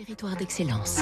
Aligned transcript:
Territoire 0.00 0.34
d'excellence. 0.34 1.00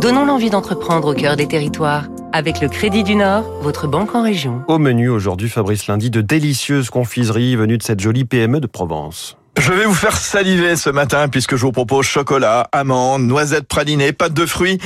Donnons 0.00 0.24
l'envie 0.24 0.50
d'entreprendre 0.50 1.08
au 1.08 1.14
cœur 1.14 1.34
des 1.34 1.48
territoires. 1.48 2.04
Avec 2.32 2.60
le 2.60 2.68
Crédit 2.68 3.02
du 3.02 3.16
Nord, 3.16 3.42
votre 3.60 3.88
banque 3.88 4.14
en 4.14 4.22
région. 4.22 4.62
Au 4.68 4.78
menu 4.78 5.08
aujourd'hui, 5.08 5.48
Fabrice 5.48 5.88
Lundi, 5.88 6.10
de 6.10 6.20
délicieuses 6.20 6.90
confiseries 6.90 7.56
venues 7.56 7.76
de 7.78 7.82
cette 7.82 7.98
jolie 7.98 8.24
PME 8.24 8.60
de 8.60 8.68
Provence. 8.68 9.36
Je 9.60 9.74
vais 9.74 9.84
vous 9.84 9.94
faire 9.94 10.16
saliver 10.16 10.74
ce 10.74 10.88
matin 10.88 11.28
puisque 11.28 11.54
je 11.54 11.60
vous 11.60 11.70
propose 11.70 12.06
chocolat, 12.06 12.66
amandes, 12.72 13.24
noisettes 13.24 13.68
pralinées, 13.68 14.12
pâtes 14.12 14.32
de 14.32 14.46
fruits, 14.46 14.78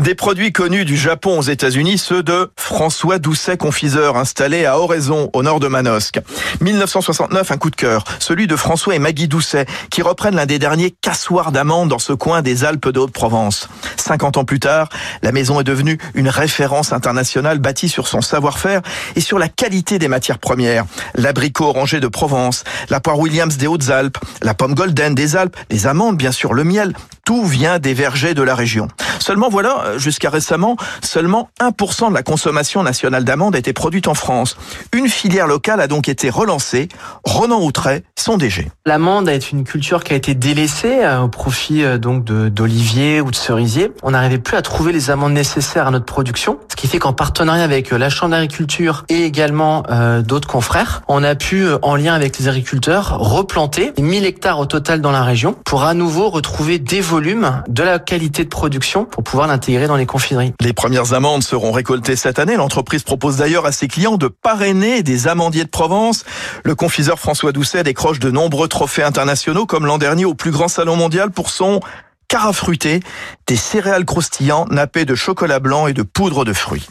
des 0.00 0.14
produits 0.14 0.52
connus 0.52 0.86
du 0.86 0.96
Japon 0.96 1.38
aux 1.38 1.42
États-Unis, 1.42 1.98
ceux 1.98 2.22
de 2.22 2.50
François 2.56 3.18
Doucet, 3.18 3.58
confiseur 3.58 4.16
installé 4.16 4.64
à 4.64 4.78
Oraison, 4.78 5.28
au 5.34 5.42
nord 5.42 5.60
de 5.60 5.68
Manosque. 5.68 6.18
1969, 6.62 7.52
un 7.52 7.58
coup 7.58 7.68
de 7.68 7.76
cœur, 7.76 8.04
celui 8.20 8.46
de 8.46 8.56
François 8.56 8.94
et 8.94 8.98
Maggie 8.98 9.28
Doucet, 9.28 9.66
qui 9.90 10.00
reprennent 10.00 10.36
l'un 10.36 10.46
des 10.46 10.58
derniers 10.58 10.94
cassoirs 11.02 11.52
d'amandes 11.52 11.90
dans 11.90 11.98
ce 11.98 12.14
coin 12.14 12.40
des 12.40 12.64
Alpes 12.64 12.88
de 12.88 13.00
Haute-Provence. 13.00 13.68
50 13.98 14.38
ans 14.38 14.44
plus 14.46 14.60
tard, 14.60 14.88
la 15.22 15.32
maison 15.32 15.60
est 15.60 15.64
devenue 15.64 15.98
une 16.14 16.30
référence 16.30 16.94
internationale 16.94 17.58
bâtie 17.58 17.90
sur 17.90 18.08
son 18.08 18.22
savoir-faire 18.22 18.80
et 19.14 19.20
sur 19.20 19.38
la 19.38 19.48
qualité 19.48 19.98
des 19.98 20.08
matières 20.08 20.38
premières. 20.38 20.86
L'abricot 21.16 21.66
orangé 21.66 22.00
de 22.00 22.08
Provence, 22.08 22.64
la 22.88 23.00
poire 23.00 23.18
Williams 23.18 23.58
des 23.58 23.66
Hautes-Alpes, 23.66 24.21
la 24.42 24.54
pomme 24.54 24.74
golden 24.74 25.14
des 25.14 25.36
Alpes, 25.36 25.56
les 25.70 25.86
amandes 25.86 26.16
bien 26.16 26.32
sûr, 26.32 26.54
le 26.54 26.64
miel, 26.64 26.94
tout 27.24 27.44
vient 27.44 27.78
des 27.78 27.94
vergers 27.94 28.34
de 28.34 28.42
la 28.42 28.54
région. 28.54 28.88
Seulement 29.18 29.48
voilà, 29.48 29.98
jusqu'à 29.98 30.30
récemment, 30.30 30.76
seulement 31.02 31.50
1% 31.60 32.10
de 32.10 32.14
la 32.14 32.22
consommation 32.22 32.82
nationale 32.82 33.24
d'amandes 33.24 33.54
était 33.54 33.72
produite 33.72 34.08
en 34.08 34.14
France. 34.14 34.56
Une 34.92 35.08
filière 35.08 35.46
locale 35.46 35.80
a 35.80 35.86
donc 35.86 36.08
été 36.08 36.30
relancée. 36.30 36.88
Ronan 37.24 37.62
Outret, 37.62 38.02
son 38.22 38.36
DG. 38.36 38.70
L'amande 38.86 39.28
est 39.28 39.50
une 39.50 39.64
culture 39.64 40.04
qui 40.04 40.12
a 40.12 40.16
été 40.16 40.34
délaissée 40.34 41.00
euh, 41.02 41.22
au 41.22 41.28
profit 41.28 41.82
euh, 41.82 41.98
donc 41.98 42.24
d'oliviers 42.24 43.20
ou 43.20 43.32
de 43.32 43.36
cerisiers. 43.36 43.90
On 44.04 44.12
n'arrivait 44.12 44.38
plus 44.38 44.56
à 44.56 44.62
trouver 44.62 44.92
les 44.92 45.10
amandes 45.10 45.32
nécessaires 45.32 45.88
à 45.88 45.90
notre 45.90 46.04
production, 46.04 46.58
ce 46.70 46.76
qui 46.76 46.86
fait 46.86 47.00
qu'en 47.00 47.12
partenariat 47.12 47.64
avec 47.64 47.92
euh, 47.92 47.98
la 47.98 48.10
Chambre 48.10 48.30
d'agriculture 48.30 49.04
et 49.08 49.24
également 49.24 49.82
d'autres 50.24 50.46
confrères, 50.46 51.02
on 51.08 51.24
a 51.24 51.34
pu, 51.34 51.66
en 51.82 51.96
lien 51.96 52.14
avec 52.14 52.38
les 52.38 52.46
agriculteurs, 52.46 53.18
replanter 53.18 53.92
1000 53.98 54.24
hectares 54.24 54.58
au 54.58 54.66
total 54.66 55.00
dans 55.00 55.10
la 55.10 55.22
région 55.22 55.56
pour 55.64 55.82
à 55.82 55.94
nouveau 55.94 56.28
retrouver 56.28 56.78
des 56.78 57.00
volumes, 57.00 57.62
de 57.68 57.82
la 57.82 57.98
qualité 57.98 58.44
de 58.44 58.48
production 58.48 59.04
pour 59.04 59.24
pouvoir 59.24 59.48
l'intégrer 59.48 59.86
dans 59.86 59.96
les 59.96 60.06
confiseries. 60.06 60.52
Les 60.60 60.72
premières 60.72 61.14
amandes 61.14 61.42
seront 61.42 61.72
récoltées 61.72 62.16
cette 62.16 62.38
année. 62.38 62.56
L'entreprise 62.56 63.02
propose 63.02 63.38
d'ailleurs 63.38 63.66
à 63.66 63.72
ses 63.72 63.88
clients 63.88 64.16
de 64.16 64.28
parrainer 64.28 65.02
des 65.02 65.26
amandiers 65.26 65.64
de 65.64 65.70
Provence. 65.70 66.24
Le 66.64 66.74
confiseur 66.74 67.18
François 67.18 67.52
Doucet 67.52 67.82
décroche 67.82 68.11
de 68.18 68.30
nombreux 68.30 68.68
trophées 68.68 69.02
internationaux 69.02 69.66
comme 69.66 69.86
l'an 69.86 69.98
dernier 69.98 70.24
au 70.24 70.34
plus 70.34 70.50
grand 70.50 70.68
salon 70.68 70.96
mondial 70.96 71.30
pour 71.30 71.50
son 71.50 71.80
carafruité, 72.28 73.00
des 73.46 73.56
céréales 73.56 74.04
croustillants 74.04 74.66
nappées 74.70 75.04
de 75.04 75.14
chocolat 75.14 75.60
blanc 75.60 75.86
et 75.86 75.92
de 75.92 76.02
poudre 76.02 76.44
de 76.44 76.52
fruits. 76.52 76.88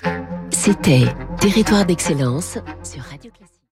C'était 0.52 1.08
Territoire 1.40 1.86
d'excellence 1.86 2.60
sur 2.84 3.02
Radio 3.10 3.32